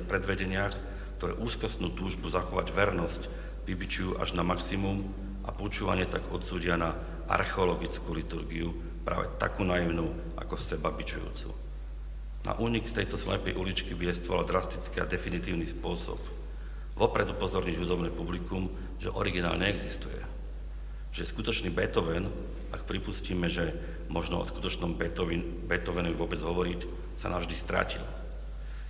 [0.06, 0.74] predvedeniach,
[1.18, 3.22] ktoré úzkostnú túžbu zachovať vernosť
[3.66, 5.06] vybičujú až na maximum
[5.42, 6.94] a počúvanie tak odsúdia na
[7.28, 11.50] archeologickú liturgiu, práve takú naivnú, ako seba bičujúcu.
[12.42, 16.18] Na únik z tejto slepej uličky by jestvoval drastický a definitívny spôsob.
[16.98, 18.66] Vopred upozorniť hudobné publikum,
[18.98, 20.18] že originál neexistuje.
[21.14, 22.26] Že skutočný Beethoven,
[22.74, 23.70] ak pripustíme, že
[24.10, 26.80] možno o skutočnom Beethoven, Beethovenovi vôbec hovoriť,
[27.14, 28.02] sa navždy strátil.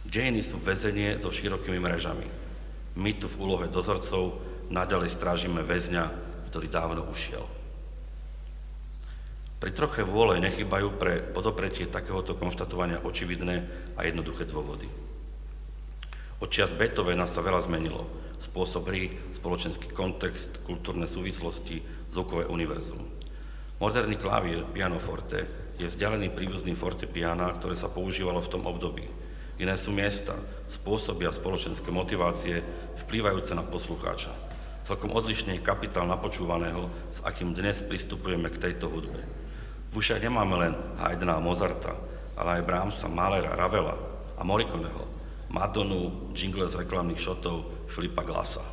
[0.08, 2.26] Dejiny sú väzenie so širokými mrežami.
[2.96, 4.40] My tu v úlohe dozorcov
[4.72, 6.04] naďalej strážime väzňa,
[6.48, 7.61] ktorý dávno ušiel.
[9.62, 13.62] Pri troche vôle nechybajú pre podopretie takéhoto konštatovania očividné
[13.94, 14.90] a jednoduché dôvody.
[16.42, 18.10] Od čias Beethovena sa veľa zmenilo.
[18.42, 21.78] Spôsob hry, spoločenský kontext, kultúrne súvislosti,
[22.10, 23.06] zvukové univerzum.
[23.78, 25.46] Moderný klavír, pianoforte,
[25.78, 29.06] je vzdialený príbuzný forte piana, ktoré sa používalo v tom období.
[29.62, 30.34] Iné sú miesta,
[30.66, 32.66] spôsoby a spoločenské motivácie
[33.06, 34.34] vplývajúce na poslucháča.
[34.82, 39.41] Celkom odlišný je kapitál napočúvaného, s akým dnes pristupujeme k tejto hudbe.
[39.92, 41.92] V ušiach nemáme len Haydna a Mozarta,
[42.32, 43.92] ale aj Brahmsa, Mahlera, Ravela
[44.40, 45.04] a Morikoneho,
[45.52, 48.64] Madonu, jingle z reklamných šotov Filipa Glasa.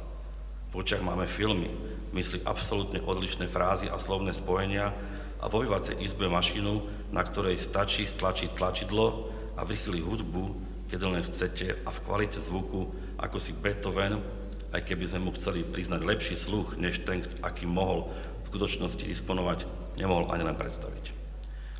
[0.71, 1.67] V očiach máme filmy,
[2.15, 4.95] myslí absolútne odlišné frázy a slovné spojenia
[5.43, 9.27] a vo vyvacej izbe mašinu, na ktorej stačí stlačiť tlačidlo
[9.59, 10.43] a vychýliť hudbu,
[10.87, 14.23] keď len chcete a v kvalite zvuku, ako si Beethoven,
[14.71, 18.07] aj keby sme mu chceli priznať lepší sluch, než ten, aký mohol
[18.45, 21.15] v skutočnosti disponovať, nemohol ani len predstaviť.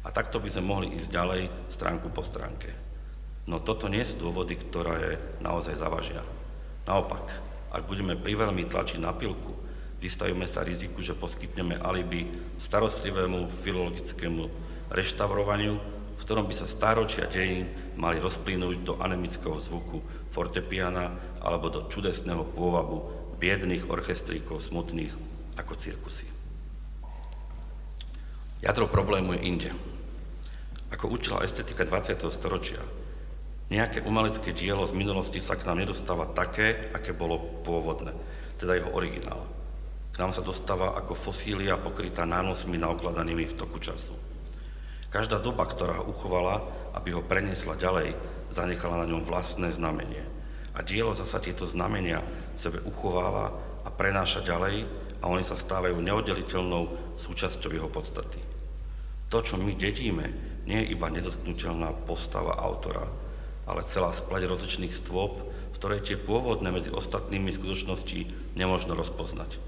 [0.05, 2.71] A takto by sme mohli ísť ďalej stránku po stránke.
[3.45, 6.23] No toto nie sú dôvody, ktoré naozaj zavažia.
[6.87, 7.25] Naopak,
[7.69, 9.53] ak budeme priveľmi tlačiť na pilku,
[9.99, 12.25] vystavíme sa riziku, že poskytneme alibi
[12.57, 14.43] starostlivému filologickému
[14.89, 15.75] reštaurovaniu,
[16.19, 17.69] v ktorom by sa stáročia dejín
[17.99, 21.11] mali rozplynúť do anemického zvuku fortepiana
[21.43, 25.13] alebo do čudesného pôvabu biedných orchestríkov smutných
[25.55, 26.38] ako cirkusy.
[28.59, 29.71] Jadro problému je inde.
[30.91, 32.27] Ako učila estetika 20.
[32.27, 32.83] storočia,
[33.71, 38.11] nejaké umelecké dielo z minulosti sa k nám nedostáva také, aké bolo pôvodné,
[38.59, 39.47] teda jeho originál.
[40.11, 44.11] K nám sa dostáva ako fosília pokrytá nánosmi naokladanými v toku času.
[45.07, 46.59] Každá doba, ktorá ho uchovala,
[46.99, 48.11] aby ho preniesla ďalej,
[48.51, 50.27] zanechala na ňom vlastné znamenie.
[50.75, 52.19] A dielo zasa tieto znamenia
[52.57, 54.83] v sebe uchováva a prenáša ďalej
[55.23, 58.48] a oni sa stávajú neoddeliteľnou súčasťou jeho podstaty.
[59.29, 60.25] To, čo my dedíme,
[60.65, 63.05] nie je iba nedotknutelná postava autora,
[63.69, 69.61] ale celá spleť rozličných stôp, v ktorej tie pôvodné medzi ostatnými skutočnosti nemožno rozpoznať.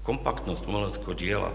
[0.00, 1.52] Kompaktnosť umeleckého diela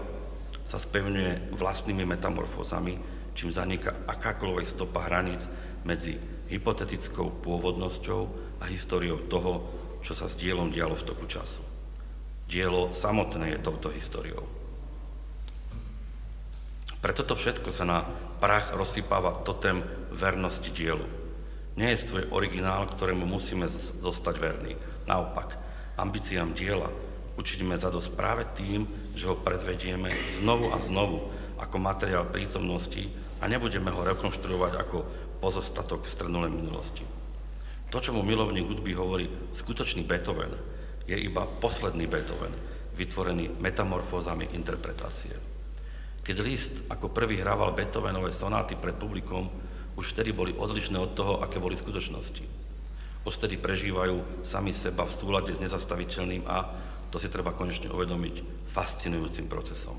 [0.62, 2.94] sa spevňuje vlastnými metamorfózami,
[3.34, 5.50] čím zaniká akákoľvek stopa hraníc
[5.82, 6.14] medzi
[6.46, 8.20] hypotetickou pôvodnosťou
[8.62, 9.66] a históriou toho,
[10.04, 11.64] čo sa s dielom dialo v toku času.
[12.46, 14.61] Dielo samotné je touto históriou.
[17.02, 17.98] Preto to všetko sa na
[18.38, 19.82] prach rozsypáva totem
[20.14, 21.02] vernosti dielu.
[21.74, 24.78] Nie je tvoj originál, ktorému musíme zostať verní.
[25.10, 25.58] Naopak,
[25.98, 26.86] ambíciám diela
[27.34, 28.86] učiníme zadosť práve tým,
[29.16, 33.08] že ho predvedieme znovu a znovu ako materiál prítomnosti
[33.42, 34.98] a nebudeme ho rekonštruovať ako
[35.42, 37.02] pozostatok strednulej minulosti.
[37.90, 40.54] To, čo mu milovník hudby hovorí skutočný Beethoven,
[41.04, 42.54] je iba posledný Beethoven,
[42.94, 45.51] vytvorený metamorfózami interpretácie.
[46.22, 49.50] Keď Liszt ako prvý hrával Beethovenové sonáty pred publikom,
[49.98, 52.44] už vtedy boli odlišné od toho, aké boli v skutočnosti.
[53.26, 56.70] Ostedy prežívajú sami seba v súlade s nezastaviteľným a,
[57.10, 59.98] to si treba konečne uvedomiť, fascinujúcim procesom.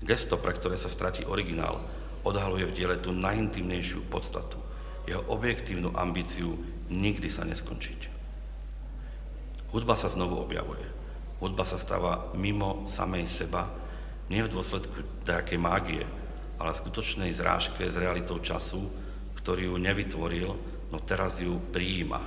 [0.00, 1.80] Gesto, pre ktoré sa stratí originál,
[2.24, 4.60] odhaluje v diele tú najintimnejšiu podstatu,
[5.08, 6.56] jeho objektívnu ambíciu
[6.88, 8.12] nikdy sa neskončiť.
[9.72, 10.82] Hudba sa znovu objavuje.
[11.40, 13.70] Hudba sa stáva mimo samej seba,
[14.30, 16.06] nie v dôsledku nejakej mágie,
[16.62, 18.86] ale v skutočnej zrážke s realitou času,
[19.34, 20.50] ktorý ju nevytvoril,
[20.94, 22.22] no teraz ju prijíma.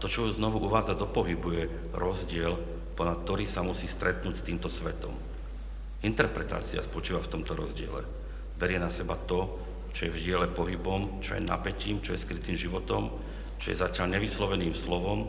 [0.00, 2.56] To, čo ju znovu uvádza do pohybu, je rozdiel,
[2.96, 5.12] ponad ktorý sa musí stretnúť s týmto svetom.
[6.04, 8.04] Interpretácia spočíva v tomto rozdiele.
[8.56, 9.60] Berie na seba to,
[9.92, 13.12] čo je v diele pohybom, čo je napätím, čo je skrytým životom,
[13.56, 15.28] čo je zatiaľ nevysloveným slovom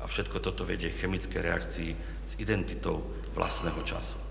[0.00, 1.90] a všetko toto vedie chemické reakcii
[2.28, 3.00] s identitou
[3.32, 4.21] vlastného času.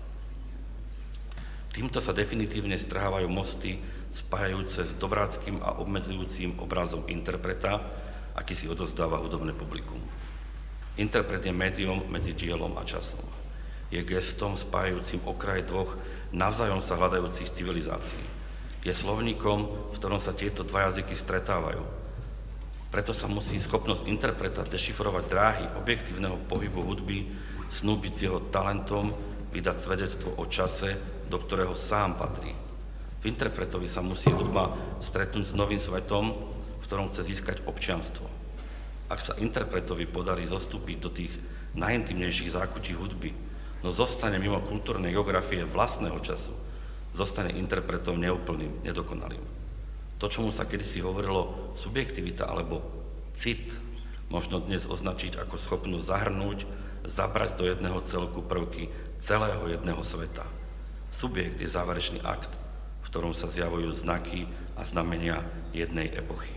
[1.72, 3.80] Týmto sa definitívne strhávajú mosty
[4.12, 7.80] spájajúce s dobráckým a obmedzujúcim obrazom interpreta,
[8.36, 9.98] aký si odozdáva hudobné publikum.
[11.00, 13.24] Interpret je médium medzi dielom a časom.
[13.88, 15.96] Je gestom spájajúcim okraj dvoch
[16.36, 18.24] navzájom sa hľadajúcich civilizácií–
[18.82, 21.82] je slovníkom, v ktorom sa tieto dva jazyky stretávajú.
[22.90, 27.30] Preto sa musí schopnosť interpreta dešifrovať dráhy objektívneho pohybu hudby
[27.70, 29.14] snúbiť s jeho talentom,
[29.54, 30.98] vydať svedectvo o čase,
[31.32, 32.52] do ktorého sám patrí.
[33.24, 38.28] V interpretovi sa musí hudba stretnúť s novým svetom, v ktorom chce získať občianstvo.
[39.08, 41.32] Ak sa interpretovi podarí zostúpiť do tých
[41.72, 43.32] najintimnejších zákutí hudby,
[43.80, 46.52] no zostane mimo kultúrnej geografie vlastného času,
[47.16, 49.40] zostane interpretom neúplným, nedokonalým.
[50.20, 52.84] To, čomu sa kedysi hovorilo subjektivita alebo
[53.32, 53.72] cit,
[54.28, 56.58] možno dnes označiť ako schopnosť zahrnúť,
[57.08, 60.61] zabrať do jedného celku prvky celého jedného sveta.
[61.12, 62.48] Subjekt je záverečný akt,
[63.04, 64.48] v ktorom sa zjavujú znaky
[64.80, 65.44] a znamenia
[65.76, 66.56] jednej epochy.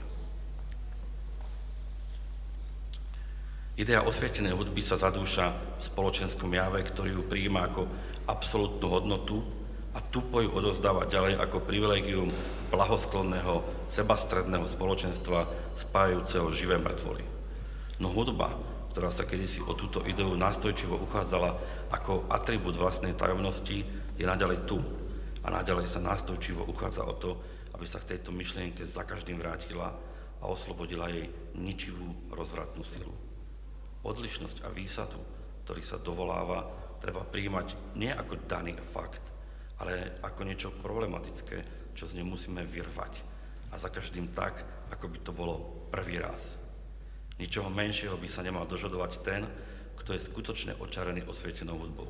[3.76, 7.84] Idea osvietenej hudby sa zadúša v spoločenskom jave, ktorý ju prijíma ako
[8.24, 9.44] absolútnu hodnotu
[9.92, 12.32] a tupo ju odovzdávať ďalej ako privilegium
[12.72, 13.60] blahosklonného,
[13.92, 15.44] sebastredného spoločenstva
[15.76, 17.28] spájajúceho živé mŕtvoly.
[18.00, 18.56] No hudba,
[18.96, 21.60] ktorá sa kedysi o túto ideu nástojčivo uchádzala
[21.92, 23.84] ako atribút vlastnej tajomnosti,
[24.16, 24.80] je naďalej tu
[25.44, 27.32] a naďalej sa nástojčivo uchádza o to,
[27.76, 29.92] aby sa k tejto myšlienke za každým vrátila
[30.40, 31.28] a oslobodila jej
[31.60, 33.12] ničivú rozvratnú silu.
[34.06, 35.20] Odlišnosť a výsadu,
[35.68, 36.64] ktorý sa dovoláva,
[37.04, 39.22] treba príjmať nie ako daný fakt,
[39.84, 43.14] ale ako niečo problematické, čo z nej musíme vyrvať.
[43.74, 44.64] A za každým tak,
[44.94, 46.56] ako by to bolo prvý raz.
[47.36, 49.44] Ničoho menšieho by sa nemal dožadovať ten,
[50.00, 52.08] kto je skutočne očarený osvietenou hudbou.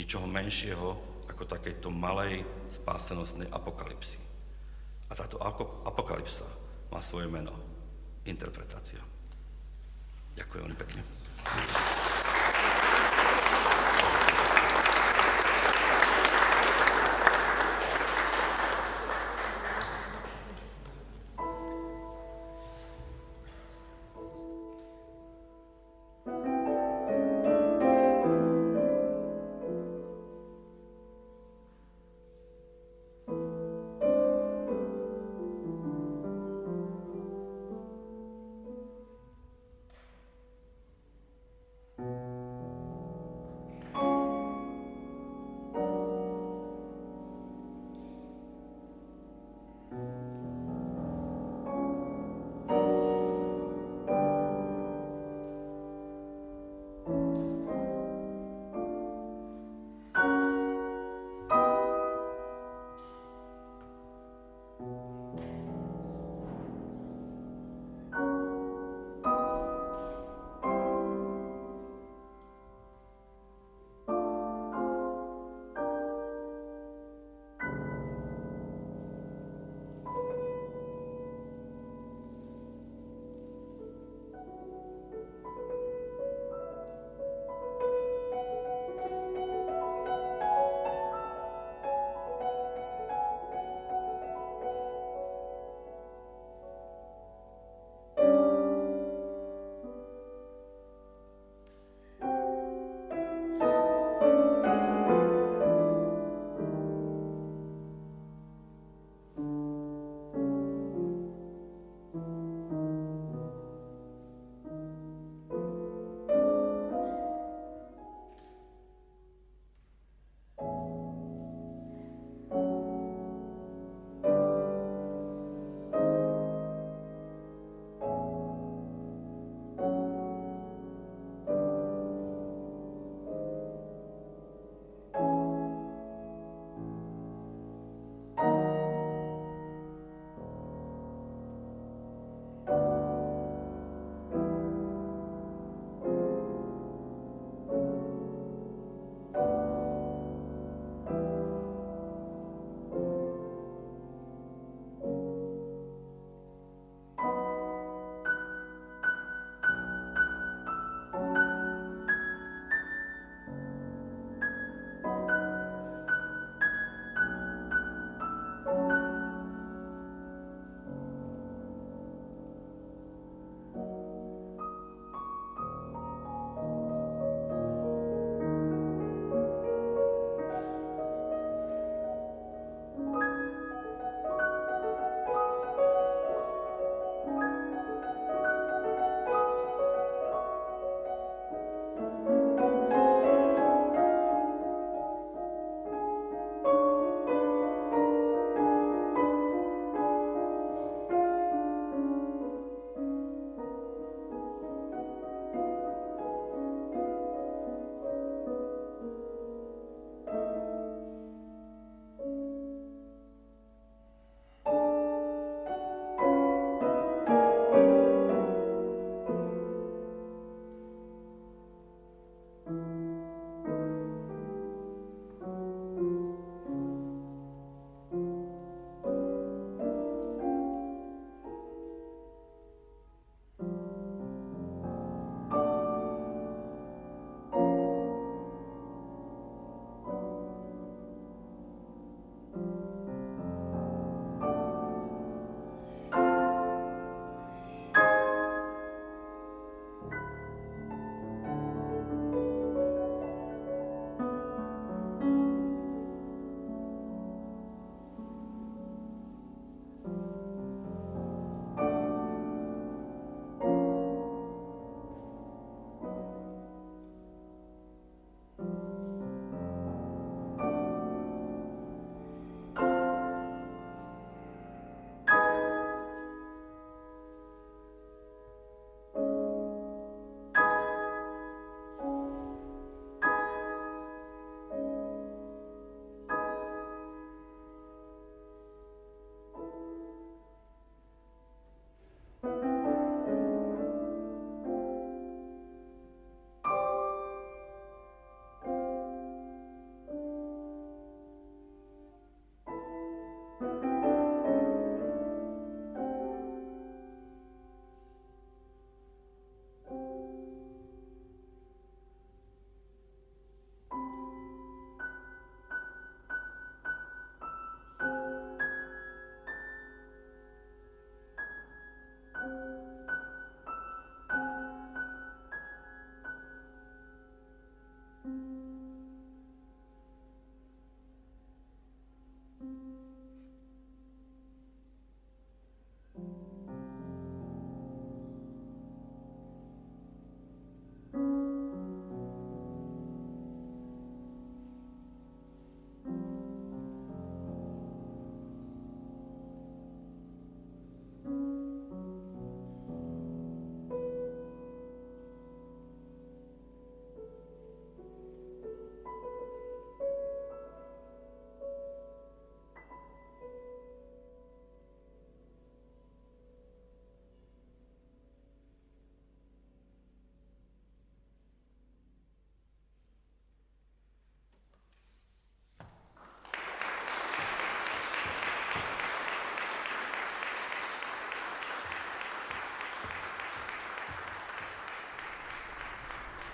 [0.00, 2.40] Ničoho menšieho ako takejto malej
[2.72, 4.16] spásenostnej apokalipsy.
[5.06, 5.36] A táto
[5.84, 6.48] apokalypsa
[6.88, 7.52] má svoje meno.
[8.24, 9.04] Interpretácia.
[10.32, 11.00] Ďakujem veľmi pekne.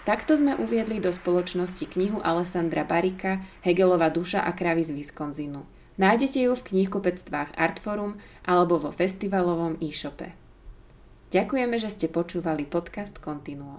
[0.02, 5.62] Takto sme uviedli do spoločnosti knihu Alessandra Barika Hegelova duša a kravy z Wisconsinu.
[5.94, 10.34] Nájdete ju v knihkupectvách Artforum alebo vo festivalovom e-shope.
[11.30, 13.78] Ďakujeme, že ste počúvali podcast Continuo.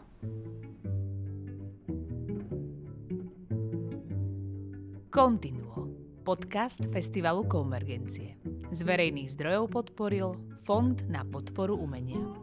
[5.11, 5.91] Continuo.
[6.24, 8.39] Podcast Festivalu Konvergencie.
[8.71, 12.42] Z verejných zdrojov podporil Fond na podporu umenia.